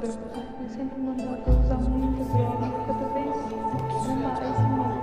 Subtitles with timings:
[0.00, 2.70] Eu sempre mandava usar muita droga.
[2.86, 3.36] Cada vez
[3.84, 5.02] mais mais mais.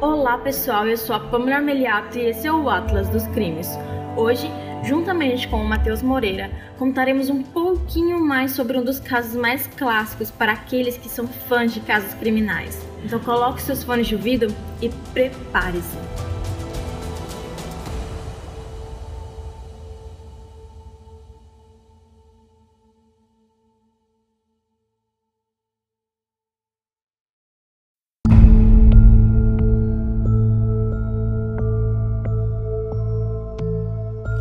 [0.00, 3.68] Olá pessoal, eu sou a Pamela Armeliato e esse é o Atlas dos Crimes.
[4.16, 4.48] Hoje,
[4.84, 7.42] juntamente com o Matheus Moreira, contaremos um
[7.86, 12.12] pouquinho mais sobre um dos casos mais clássicos para aqueles que são fãs de casos
[12.14, 12.84] criminais.
[13.04, 14.48] Então coloque seus fones de ouvido
[14.82, 15.96] e prepare-se.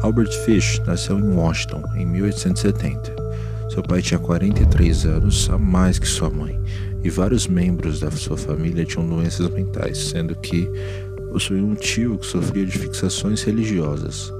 [0.02, 3.25] Albert Fish nasceu em Washington em 1870.
[3.76, 6.58] Seu pai tinha 43 anos, a mais que sua mãe,
[7.04, 10.66] e vários membros da sua família tinham doenças mentais, sendo que
[11.30, 14.32] possuía um tio que sofria de fixações religiosas.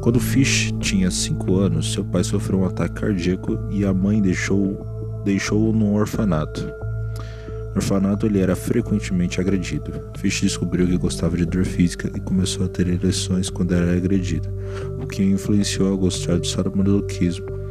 [0.00, 4.86] Quando Fish tinha 5 anos, seu pai sofreu um ataque cardíaco e a mãe deixou-o
[5.22, 6.62] deixou num orfanato.
[6.62, 9.92] No orfanato, ele era frequentemente agredido.
[10.16, 14.48] Fish descobriu que gostava de dor física e começou a ter ereções quando era agredido,
[14.98, 17.61] o que influenciou a gostar de sadomasoquismo.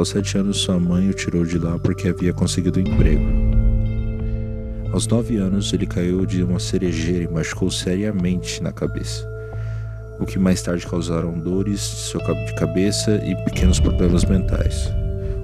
[0.00, 3.22] Aos sete anos, sua mãe o tirou de lá porque havia conseguido um emprego.
[4.94, 9.28] Aos nove anos, ele caiu de uma cerejeira e machucou seriamente na cabeça,
[10.18, 12.14] o que mais tarde causaram dores
[12.46, 14.90] de cabeça e pequenos problemas mentais,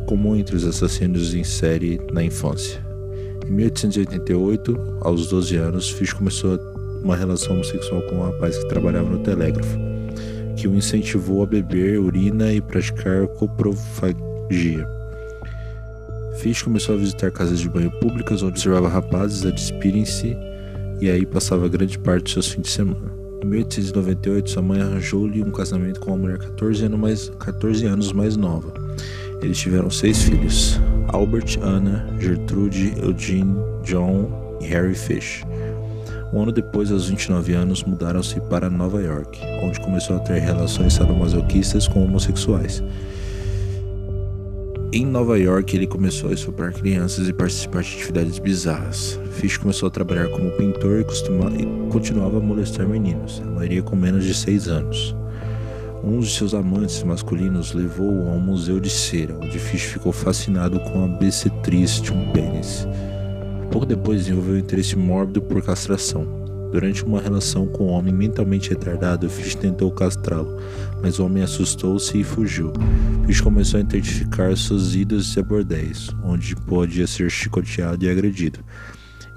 [0.06, 2.80] comum entre os assassinos em série na infância.
[3.46, 6.58] Em 1888, aos 12 anos, Fish começou
[7.02, 9.76] uma relação homossexual com um rapaz que trabalhava no telégrafo,
[10.56, 14.35] que o incentivou a beber urina e praticar coprofagia.
[16.38, 20.36] Fish começou a visitar casas de banho públicas onde observava rapazes a despirem-se
[21.00, 23.12] e aí passava grande parte de seus fins de semana.
[23.42, 28.12] Em 1898, sua mãe arranjou-lhe um casamento com uma mulher 14 anos mais, 14 anos
[28.12, 28.72] mais nova.
[29.42, 35.42] Eles tiveram seis filhos: Albert, Anna, Gertrude, Eugene, John e Harry Fish.
[36.32, 40.94] Um ano depois, aos 29 anos, mudaram-se para Nova York, onde começou a ter relações
[40.94, 42.82] sadomasoquistas com homossexuais.
[44.96, 49.20] Em Nova York, ele começou a estuprar crianças e participar de atividades bizarras.
[49.32, 51.50] Fish começou a trabalhar como pintor e, costuma...
[51.50, 55.14] e continuava a molestar meninos, a maioria com menos de 6 anos.
[56.02, 60.80] Um de seus amantes masculinos levou-o a um museu de cera, onde Fish ficou fascinado
[60.80, 62.88] com a bissetriz de um pênis.
[63.70, 66.45] Pouco depois desenvolveu interesse mórbido por castração.
[66.76, 70.60] Durante uma relação com um homem mentalmente retardado, Fish tentou castrá-lo,
[71.00, 72.70] mas o homem assustou-se e fugiu.
[73.24, 78.58] Fish começou a identificar suas idas a bordéis, onde podia ser chicoteado e agredido.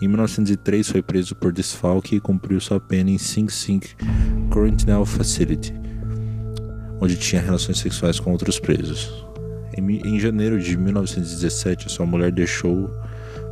[0.01, 3.79] Em 1903 foi preso por desfalque e cumpriu sua pena em Sing Sing
[4.49, 5.73] Correctional Facility,
[6.99, 9.25] onde tinha relações sexuais com outros presos.
[9.77, 12.93] Em, em janeiro de 1917, sua mulher deixou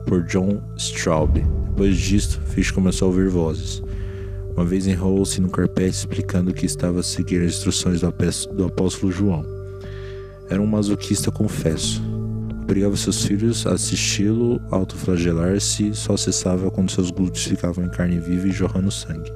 [0.07, 1.37] por John Straub.
[1.69, 3.83] Depois disto, Fish começou a ouvir vozes.
[4.55, 9.45] Uma vez enrolou-se no carpete explicando que estava a seguir as instruções do apóstolo João.
[10.49, 12.01] Era um masoquista confesso.
[12.63, 18.47] Obrigava seus filhos a assisti-lo autoflagelar-se só cessava quando seus glúteos ficavam em carne viva
[18.47, 19.31] e jorrando sangue.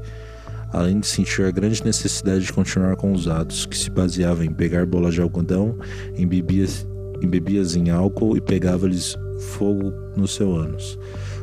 [0.74, 4.52] Além de sentir a grande necessidade de continuar com os atos, que se baseavam em
[4.52, 5.78] pegar bolas de algodão,
[6.18, 6.88] embebias,
[7.22, 10.98] embebias em álcool e pegava-lhes fogo no seu ânus.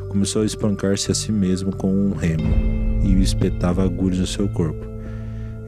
[0.07, 2.49] Começou a espancar-se a si mesmo com um remo
[3.03, 4.85] e espetava agulhas no seu corpo,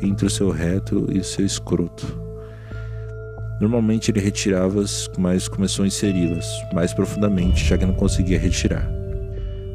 [0.02, 2.08] entre o seu reto e o seu escroto.
[3.60, 8.90] Normalmente ele retirava-as, mas começou a inseri-las mais profundamente, já que não conseguia retirar.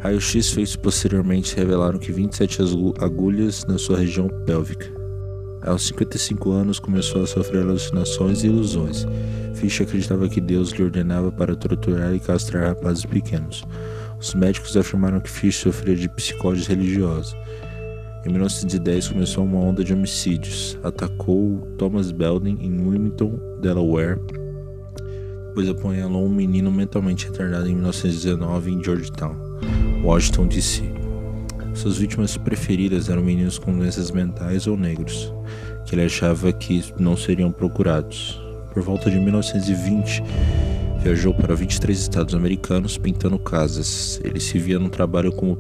[0.00, 2.62] Raio-X feitos posteriormente revelaram que 27
[3.00, 4.95] agulhas na sua região pélvica.
[5.62, 9.06] Aos 55 anos começou a sofrer alucinações e ilusões.
[9.54, 13.64] Fish acreditava que Deus lhe ordenava para torturar e castrar rapazes pequenos.
[14.20, 17.34] Os médicos afirmaram que Fish sofria de psicose religiosa.
[18.24, 20.78] Em 1910 começou uma onda de homicídios.
[20.82, 24.18] Atacou Thomas Belden em Wilmington, Delaware.
[25.48, 29.36] Depois apunhalou um menino mentalmente retardado em 1919 em Georgetown,
[30.04, 31.05] Washington DC.
[31.76, 35.32] Suas vítimas preferidas eram meninos com doenças mentais ou negros,
[35.84, 38.40] que ele achava que não seriam procurados.
[38.72, 40.22] Por volta de 1920,
[41.06, 44.20] Viajou para 23 estados americanos pintando casas.
[44.24, 45.56] Ele se via no trabalho como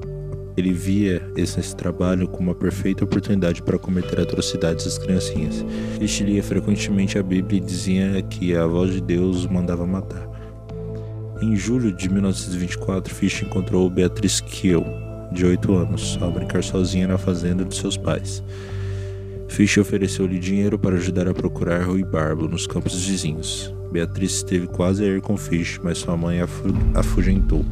[0.56, 5.64] ele via esse, trabalho como uma perfeita oportunidade para cometer atrocidades às criancinhas.
[6.00, 10.28] Este lia frequentemente a Bíblia e dizia que a voz de Deus o mandava matar.
[11.40, 14.84] Em julho de 1924, Fish encontrou Beatrice Kiel,
[15.32, 18.42] de 8 anos, ao brincar sozinha na fazenda de seus pais.
[19.48, 23.72] Fish ofereceu-lhe dinheiro para ajudar a procurar Rui Barbo nos campos vizinhos.
[23.92, 26.40] Beatriz esteve quase a ir com Fish, mas sua mãe
[26.94, 27.64] afugentou.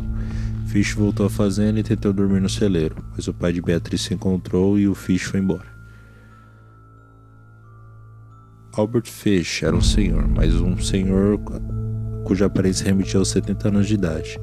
[0.67, 4.15] Fish voltou à fazenda e tentou dormir no celeiro, mas o pai de Beatriz se
[4.15, 5.75] encontrou e o Fish foi embora.
[8.77, 11.39] Albert Fish era um senhor, mas um senhor
[12.25, 14.41] cuja aparência remetia aos 70 anos de idade,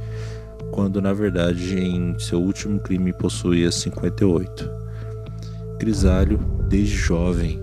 [0.71, 4.69] quando na verdade em seu último crime possuía 58.
[5.77, 7.59] Grisalho, desde jovem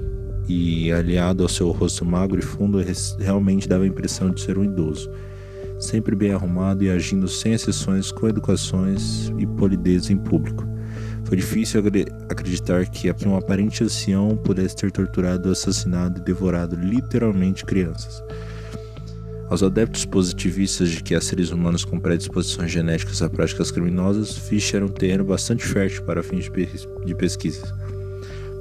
[0.48, 2.78] e aliado ao seu rosto magro e fundo,
[3.18, 5.10] realmente dava a impressão de ser um idoso,
[5.78, 10.66] sempre bem arrumado e agindo sem exceções com educações e polidez em público.
[11.24, 11.82] Foi difícil
[12.28, 18.22] acreditar que um aparente ancião pudesse ter torturado, assassinado e devorado literalmente crianças.
[19.50, 24.74] Aos adeptos positivistas de que há seres humanos com predisposições genéticas a práticas criminosas, Fish
[24.74, 26.50] era um terreno bastante fértil para fins
[27.04, 27.74] de pesquisa.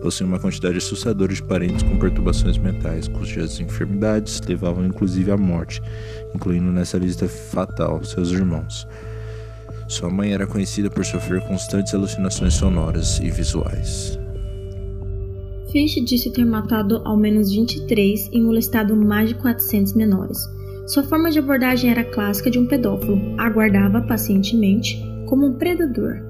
[0.01, 5.81] Possui uma quantidade assustadora de parentes com perturbações mentais, cujas enfermidades levavam inclusive à morte,
[6.33, 8.87] incluindo nessa lista fatal seus irmãos.
[9.89, 14.17] Sua mãe era conhecida por sofrer constantes alucinações sonoras e visuais.
[15.69, 20.56] Fish disse ter matado ao menos 23 e molestado mais de 400 menores.
[20.87, 23.19] Sua forma de abordagem era clássica de um pedófilo.
[23.37, 26.21] Aguardava pacientemente, como um predador.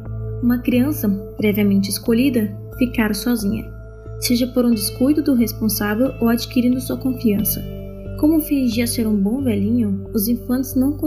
[0.41, 1.07] Uma criança,
[1.37, 3.71] previamente escolhida, ficar sozinha,
[4.19, 7.63] seja por um descuido do responsável ou adquirindo sua confiança.
[8.19, 10.97] Como fingia ser um bom velhinho, os infantes não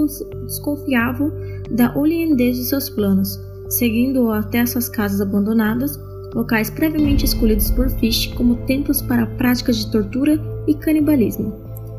[0.46, 1.32] desconfiavam
[1.72, 3.36] da oleandez de seus planos,
[3.68, 5.98] seguindo-o até suas casas abandonadas,
[6.36, 11.52] locais previamente escolhidos por Fish como templos para práticas de tortura e canibalismo.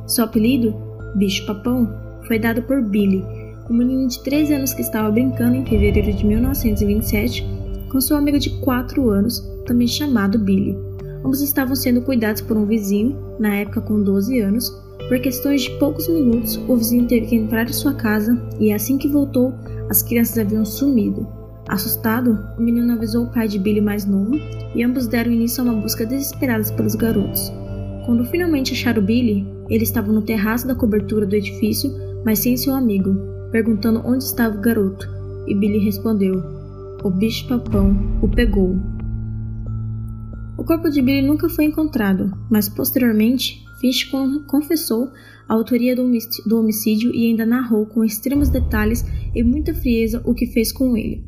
[0.07, 1.89] Seu apelido Bicho Papão,
[2.27, 3.23] foi dado por Billy,
[3.69, 7.45] um menino de 13 anos que estava brincando em fevereiro de 1927
[7.89, 10.77] com seu amigo de 4 anos, também chamado Billy.
[11.23, 14.69] Ambos estavam sendo cuidados por um vizinho, na época com 12 anos.
[15.09, 18.97] Por questões de poucos minutos, o vizinho teve que entrar em sua casa e assim
[18.97, 19.53] que voltou,
[19.89, 21.27] as crianças haviam sumido.
[21.67, 24.35] Assustado, o menino avisou o pai de Billy mais novo
[24.73, 27.51] e ambos deram início a uma busca desesperada pelos garotos.
[28.05, 31.89] Quando finalmente acharam Billy, ele estava no terraço da cobertura do edifício,
[32.25, 33.15] mas sem seu amigo,
[33.51, 35.09] perguntando onde estava o garoto,
[35.47, 36.43] e Billy respondeu:
[37.03, 38.77] O bicho-papão o pegou.
[40.57, 44.11] O corpo de Billy nunca foi encontrado, mas posteriormente Fish
[44.47, 45.09] confessou
[45.49, 49.03] a autoria do homicídio e ainda narrou com extremos detalhes
[49.33, 51.25] e muita frieza o que fez com ele.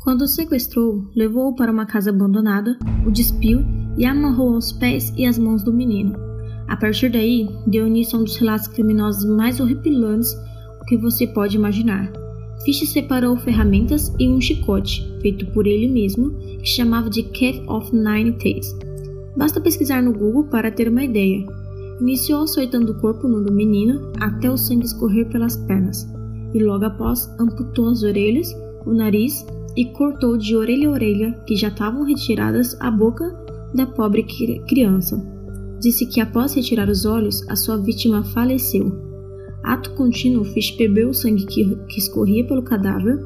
[0.00, 3.60] Quando o sequestrou, levou-o para uma casa abandonada, o despiu
[3.96, 6.35] e amarrou aos pés e às mãos do menino.
[6.68, 10.36] A partir daí, deu início a um dos relatos criminosos mais horripilantes
[10.86, 12.12] que você pode imaginar.
[12.64, 17.94] Fish separou ferramentas e um chicote, feito por ele mesmo, que chamava de Cat of
[17.94, 18.74] Nine Tails.
[19.36, 21.44] Basta pesquisar no Google para ter uma ideia.
[22.00, 26.06] Iniciou açoitando o corpo no do menino até o sangue escorrer pelas pernas,
[26.52, 28.54] e logo após amputou as orelhas,
[28.84, 29.46] o nariz
[29.76, 33.24] e cortou de orelha a orelha, que já estavam retiradas, a boca
[33.74, 34.24] da pobre
[34.66, 35.35] criança
[35.80, 38.92] disse que após retirar os olhos, a sua vítima faleceu.
[39.62, 43.18] Ato contínuo, Fish bebeu o sangue que, que escorria pelo cadáver,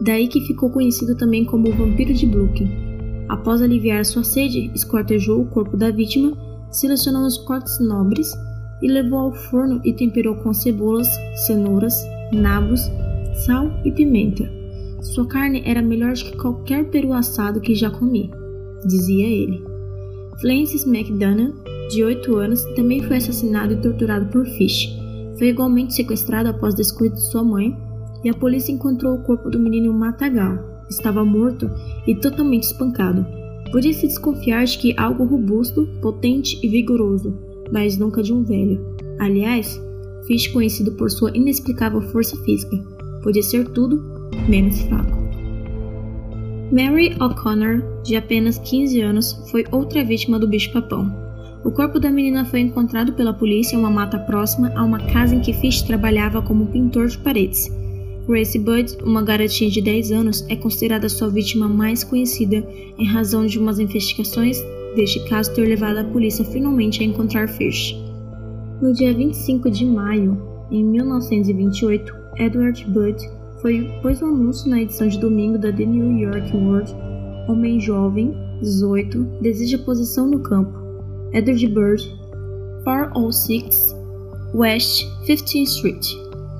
[0.00, 2.70] daí que ficou conhecido também como o vampiro de Brooklyn.
[3.28, 6.36] Após aliviar sua sede, esquartejou o corpo da vítima,
[6.70, 8.32] selecionou os cortes nobres
[8.82, 11.08] e levou ao forno e temperou com cebolas,
[11.46, 11.94] cenouras,
[12.32, 12.80] nabos,
[13.46, 14.50] sal e pimenta.
[15.00, 18.30] Sua carne era melhor do que qualquer peru assado que já comi,
[18.86, 19.62] dizia ele.
[20.40, 24.96] Francis McDonough de 8 anos, também foi assassinado e torturado por Fish.
[25.38, 27.76] Foi igualmente sequestrado após descuido de sua mãe,
[28.22, 30.58] e a polícia encontrou o corpo do menino em um matagal.
[30.88, 31.70] Estava morto
[32.06, 33.26] e totalmente espancado.
[33.70, 37.36] Podia-se desconfiar de que algo robusto, potente e vigoroso,
[37.72, 38.80] mas nunca de um velho.
[39.18, 39.80] Aliás,
[40.26, 42.76] Fish conhecido por sua inexplicável força física.
[43.22, 44.02] Podia ser tudo
[44.48, 45.24] menos fraco.
[46.72, 51.23] Mary O'Connor, de apenas 15 anos, foi outra vítima do bicho-papão.
[51.64, 55.34] O corpo da menina foi encontrado pela polícia em uma mata próxima a uma casa
[55.34, 57.72] em que Fish trabalhava como pintor de paredes.
[58.28, 62.62] Grace Budd, uma garotinha de 10 anos, é considerada sua vítima mais conhecida
[62.98, 64.62] em razão de umas investigações
[64.94, 67.96] deste caso ter levado a polícia finalmente a encontrar Fish.
[68.82, 70.38] No dia 25 de maio,
[70.70, 73.16] em 1928, Edward Budd
[73.62, 76.94] foi pôs um anúncio na edição de domingo da The New York World.
[77.48, 80.83] Homem jovem, 18, deseja posição no campo.
[81.32, 82.02] Edward Bird,
[82.84, 83.94] 406
[84.54, 86.06] West 15th Street.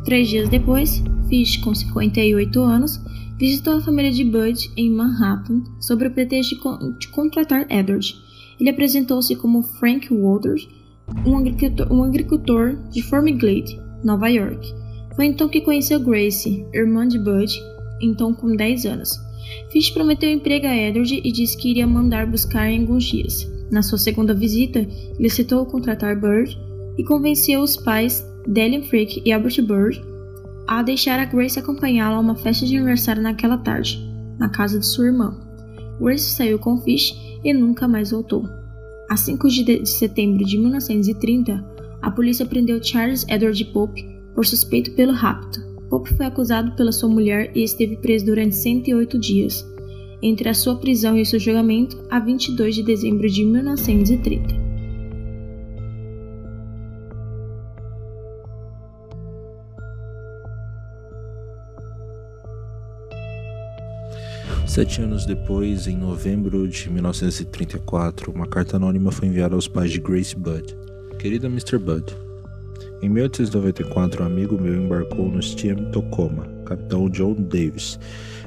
[0.04, 3.00] Três dias depois, Fish, com 58 anos,
[3.38, 8.14] visitou a família de Bud em Manhattan sob o pretexto de, con de contratar Edward.
[8.58, 10.68] Ele apresentou-se como Frank Waters,
[11.26, 14.74] um agricultor, um agricultor de Glade, Nova York.
[15.14, 17.52] Foi então que conheceu Grace, irmã de Bud,
[18.00, 19.10] então com 10 anos.
[19.70, 23.53] Fish prometeu emprego a Edward e disse que iria mandar buscar em alguns dias.
[23.70, 24.80] Na sua segunda visita,
[25.18, 26.56] ele aceitou contratar Bird
[26.96, 30.02] e convenceu os pais, Delian Frick e Albert Bird,
[30.66, 33.98] a deixar a Grace acompanhá-la a uma festa de aniversário naquela tarde,
[34.38, 35.38] na casa de sua irmã.
[36.00, 38.48] Grace saiu com Fish e nunca mais voltou.
[39.10, 41.64] A 5 de setembro de 1930,
[42.00, 44.04] a polícia prendeu Charles Edward Pope
[44.34, 45.60] por suspeito pelo rapto.
[45.90, 49.64] Pope foi acusado pela sua mulher e esteve preso durante 108 dias,
[50.24, 54.64] entre a sua prisão e seu julgamento a 22 de dezembro de 1930.
[64.66, 70.00] Sete anos depois, em novembro de 1934, uma carta anônima foi enviada aos pais de
[70.00, 70.74] Grace Budd.
[71.18, 71.78] Querida Mr.
[71.78, 72.12] Budd,
[73.04, 77.98] em 1894, um amigo meu embarcou no Steam Tacoma, capitão John Davis.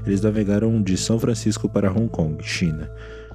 [0.04, 2.90] Eles navegaram de São Francisco para Hong Kong, China.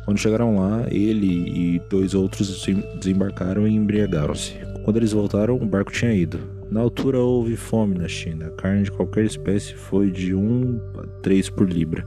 [0.05, 2.67] Quando chegaram lá, ele e dois outros
[2.99, 4.55] desembarcaram e embriagaram-se.
[4.85, 6.41] Quando eles voltaram, o barco tinha ido.
[6.69, 8.51] Na altura houve fome na China.
[8.57, 12.05] Carne de qualquer espécie foi de 1 a 3 por libra.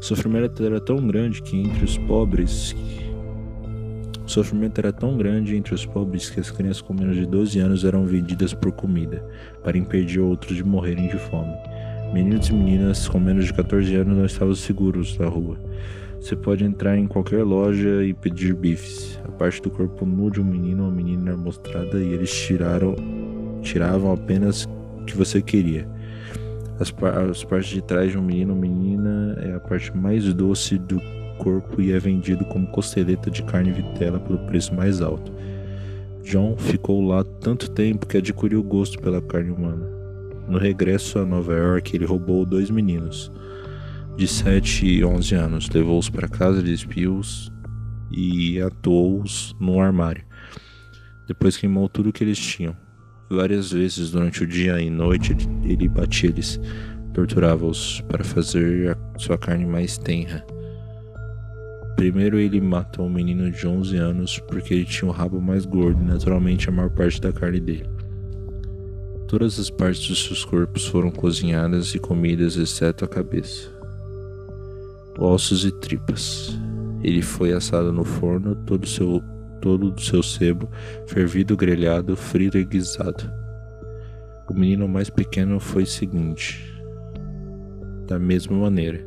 [0.00, 2.74] O sofrimento era tão grande que entre os pobres
[4.24, 7.58] o sofrimento era tão grande entre os pobres que as crianças com menos de 12
[7.58, 9.22] anos eram vendidas por comida,
[9.62, 11.52] para impedir outros de morrerem de fome.
[12.12, 15.58] Meninos e meninas com menos de 14 anos não estavam seguros na rua.
[16.20, 19.20] Você pode entrar em qualquer loja e pedir bifes.
[19.24, 22.96] A parte do corpo nu de um menino ou menina era mostrada e eles tiraram,
[23.60, 24.64] tiravam apenas
[25.00, 25.86] o que você queria.
[26.80, 26.94] As,
[27.30, 30.98] as partes de trás de um menino ou menina é a parte mais doce do
[31.36, 35.32] corpo e é vendido como costeleta de carne vitela pelo preço mais alto.
[36.22, 39.86] John ficou lá tanto tempo que adquiriu gosto pela carne humana.
[40.48, 43.30] No regresso a Nova York, ele roubou dois meninos
[44.16, 47.50] de 7 e 11 anos, levou-os para casa de espios
[48.10, 50.24] e atuou-os no armário.
[51.26, 52.76] Depois queimou tudo que eles tinham.
[53.28, 56.60] Várias vezes durante o dia e noite ele batia eles,
[57.12, 60.44] torturava-os para fazer a sua carne mais tenra.
[61.96, 66.02] Primeiro ele matou um menino de 11 anos porque ele tinha o rabo mais gordo
[66.02, 67.88] e naturalmente a maior parte da carne dele.
[69.28, 73.68] Todas as partes dos seus corpos foram cozinhadas e comidas exceto a cabeça,
[75.18, 76.58] ossos e tripas.
[77.02, 79.22] Ele foi assado no forno, todo seu
[79.60, 80.68] todo do seu sebo,
[81.06, 83.32] fervido, grelhado, frito e guisado.
[84.48, 86.70] O menino mais pequeno foi o seguinte.
[88.06, 89.02] Da mesma maneira.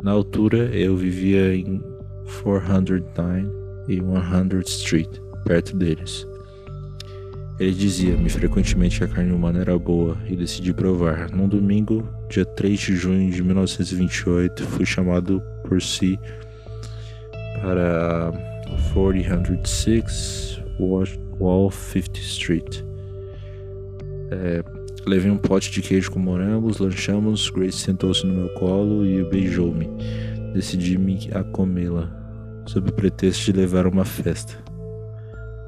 [0.00, 1.82] Na altura, eu vivia em
[2.42, 3.48] 409
[3.88, 5.08] e 100 Street,
[5.44, 6.26] perto deles.
[7.60, 11.30] Ele dizia-me frequentemente que a carne humana era boa e decidi provar.
[11.30, 16.18] Num domingo, dia 3 de junho de 1928, fui chamado por si
[17.60, 18.32] para
[18.92, 22.82] 406 Wall 50 Street.
[24.30, 24.64] É,
[25.06, 29.88] levei um pote de queijo com morangos, lanchamos, Grace sentou-se no meu colo e beijou-me.
[30.52, 32.10] Decidi-me a comê-la,
[32.66, 34.54] sob o pretexto de levar uma festa.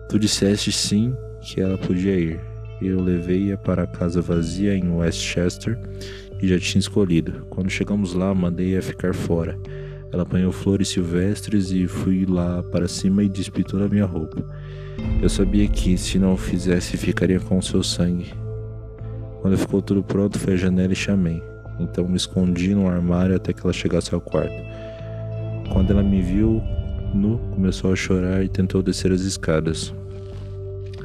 [0.09, 2.41] Tu disseste sim que ela podia ir.
[2.83, 5.79] Eu levei-a para a casa vazia em Westchester
[6.43, 7.47] e já tinha escolhido.
[7.49, 9.59] Quando chegamos lá, mandei-a ficar fora.
[10.13, 14.45] Ela apanhou flores silvestres e fui lá para cima e despi toda a minha roupa.
[15.21, 18.33] Eu sabia que, se não fizesse, ficaria com o seu sangue.
[19.41, 21.43] Quando ficou tudo pronto, fui à janela e chamei.
[21.79, 24.55] Então me escondi no armário até que ela chegasse ao quarto.
[25.73, 26.63] Quando ela me viu
[27.15, 29.95] nu, começou a chorar e tentou descer as escadas.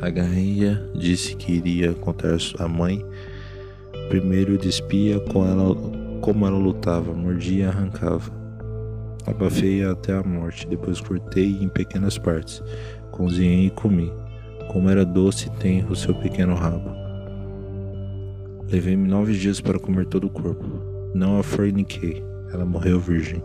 [0.02, 3.06] Agarrei-a, disse que iria contar à mãe.
[4.10, 5.76] Primeiro despia com ela
[6.22, 8.32] como ela lutava, mordia e arrancava.
[9.26, 12.64] Abafei-a até a morte, depois cortei em pequenas partes,
[13.12, 14.12] cozinhei e comi.
[14.72, 16.99] Como era doce e tenro seu pequeno rabo.
[18.72, 20.64] Levei-me nove dias para comer todo o corpo.
[21.16, 22.24] Não a forniquei,
[22.54, 23.42] ela morreu virgem.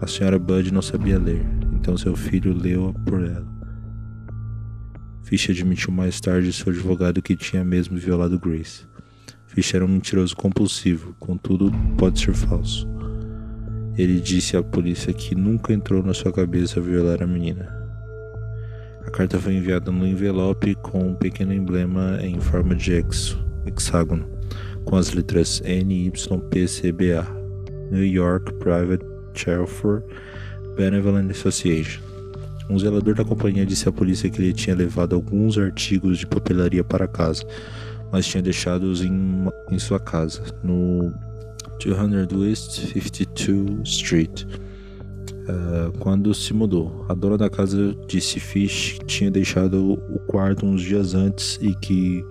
[0.00, 1.44] A senhora Bud não sabia ler,
[1.74, 3.46] então seu filho leu-a por ela.
[5.22, 8.86] Fish admitiu mais tarde seu advogado que tinha mesmo violado Grace.
[9.48, 12.88] Fish era um mentiroso compulsivo, contudo, pode ser falso.
[13.98, 17.83] Ele disse à polícia que nunca entrou na sua cabeça violar a menina.
[19.06, 23.04] A carta foi enviada no envelope com um pequeno emblema em forma de
[23.66, 24.26] hexágono.
[24.84, 27.26] com as letras NYPCBA,
[27.90, 30.02] New York Private Shelfer
[30.76, 32.02] Benevolent Association.
[32.68, 36.82] Um zelador da companhia disse à polícia que ele tinha levado alguns artigos de papelaria
[36.82, 37.42] para casa,
[38.10, 41.12] mas tinha deixado-os em, em sua casa, no
[41.82, 44.44] 200 West 52 Street.
[45.46, 50.80] Uh, quando se mudou, a dona da casa disse Fish tinha deixado o quarto uns
[50.80, 52.24] dias antes e que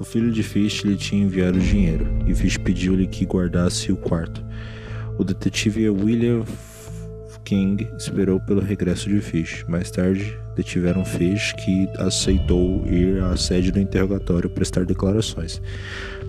[0.00, 4.42] o filho de Fish lhe tinha enviado dinheiro, e Fish pediu-lhe que guardasse o quarto.
[5.18, 6.42] O detetive William
[7.44, 9.64] King esperou pelo regresso de Fish.
[9.68, 15.60] Mais tarde, detiveram Fish, que aceitou ir à sede do interrogatório prestar declarações.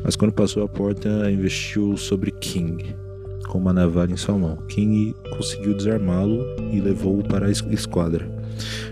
[0.03, 2.95] Mas quando passou a porta, investiu sobre King,
[3.55, 4.57] com uma navalha em sua mão.
[4.67, 8.29] King conseguiu desarmá-lo e levou-o para a esquadra.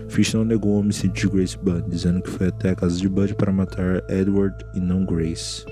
[0.08, 3.06] Fish não negou o homicídio de Grace Budd, dizendo que foi até a casa de
[3.06, 5.66] Budd para matar Edward e não Grace.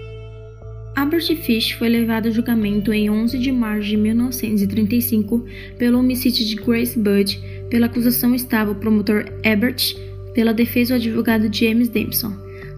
[0.95, 5.47] Albert Fish foi levado a julgamento em 11 de março de 1935
[5.79, 7.41] pelo homicídio de Grace Budd.
[7.71, 9.97] Pela acusação estava o promotor Ebert,
[10.35, 12.31] pela defesa o advogado James Dempson.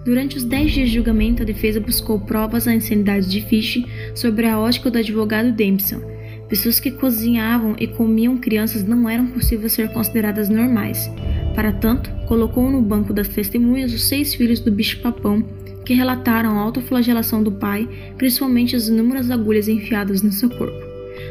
[0.05, 3.83] Durante os 10 dias de julgamento, a defesa buscou provas da insanidade de Fish
[4.15, 5.99] sobre a ótica do advogado Dempson.
[6.47, 11.11] Pessoas que cozinhavam e comiam crianças não eram possíveis ser consideradas normais.
[11.55, 15.43] Para tanto, colocou no banco das testemunhas os seis filhos do bicho-papão
[15.87, 20.85] que relataram a autoflagelação do pai, principalmente as inúmeras agulhas enfiadas no seu corpo.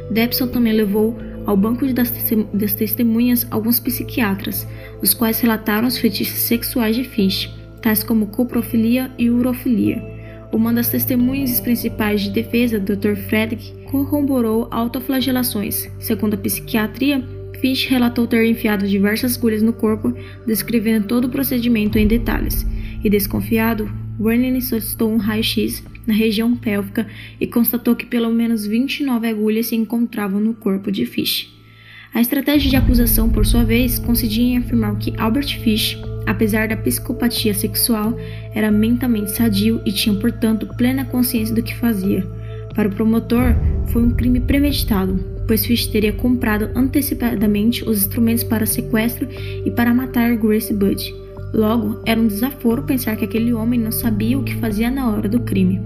[0.09, 1.15] Debson também levou
[1.45, 2.11] ao banco das,
[2.73, 4.67] testemunhas alguns psiquiatras,
[5.01, 7.51] os quais relataram os fetiches sexuais de Fish,
[7.83, 10.01] tais como coprofilia e urofilia.
[10.53, 13.15] Uma das testemunhas principais de defesa, Dr.
[13.27, 15.89] Frederick, corroborou autoflagelações.
[15.99, 17.21] Segundo a psiquiatria,
[17.59, 20.15] Fish relatou ter enfiado diversas agulhas no corpo,
[20.47, 22.65] descrevendo todo o procedimento em detalhes.
[23.03, 27.05] E desconfiado, Werner solicitou um raio-x na região pélvica
[27.39, 31.53] e constatou que pelo menos 29 agulhas se encontravam no corpo de Fish.
[32.13, 36.77] A estratégia de acusação, por sua vez, consistia em afirmar que Albert Fish, apesar da
[36.77, 38.17] psicopatia sexual,
[38.53, 42.25] era mentalmente sadio e tinha, portanto, plena consciência do que fazia.
[42.73, 43.55] Para o promotor,
[43.87, 49.27] foi um crime premeditado, pois Fish teria comprado antecipadamente os instrumentos para sequestro
[49.65, 51.13] e para matar Grace Budd.
[51.53, 55.29] Logo, era um desaforo pensar que aquele homem não sabia o que fazia na hora
[55.29, 55.79] do crime.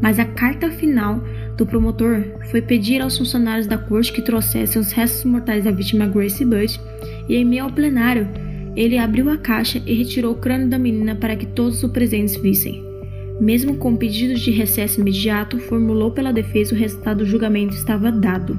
[0.00, 1.20] Mas a carta final
[1.56, 6.06] do promotor foi pedir aos funcionários da corte que trouxessem os restos mortais da vítima
[6.06, 6.80] Grace Budd,
[7.28, 8.28] e em meio ao plenário,
[8.78, 12.36] ele abriu a caixa e retirou o crânio da menina para que todos os presentes
[12.36, 12.80] vissem.
[13.40, 18.56] Mesmo com pedidos de recesso imediato, formulou pela defesa o resultado do julgamento estava dado.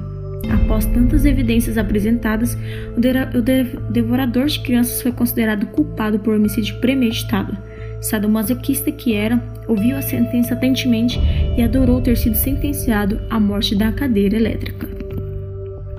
[0.50, 2.54] Após tantas evidências apresentadas,
[2.94, 7.56] o, de o de devorador de crianças foi considerado culpado por homicídio premeditado.
[8.02, 11.18] Sadomasoquista que era, ouviu a sentença atentamente
[11.56, 14.86] e adorou ter sido sentenciado à morte da cadeira elétrica.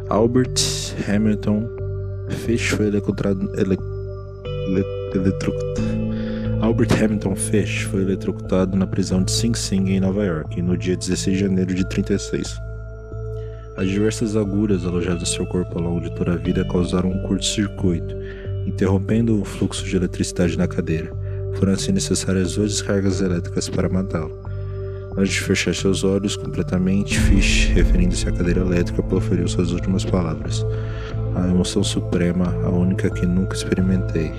[0.10, 0.62] Albert
[1.08, 1.68] Hamilton
[2.30, 3.50] Fish foi eletrocutado.
[3.56, 3.78] Ele,
[6.62, 10.96] Albert Hamilton Fish foi eletrocutado na prisão de Sing Sing em Nova York no dia
[10.96, 12.56] 16 de janeiro de 36.
[13.76, 17.24] As diversas agulhas alojadas em seu corpo ao longo de toda a vida causaram um
[17.24, 18.16] curto-circuito,
[18.66, 21.12] interrompendo o fluxo de eletricidade na cadeira.
[21.56, 24.40] Foram assim necessárias duas descargas elétricas para matá-lo.
[25.18, 30.66] Antes de fechar seus olhos completamente, Fish, referindo-se à cadeira elétrica, proferiu suas últimas palavras.
[31.36, 34.32] A emoção suprema, a única que nunca experimentei.